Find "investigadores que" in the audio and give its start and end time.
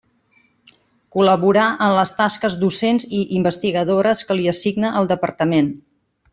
3.43-4.41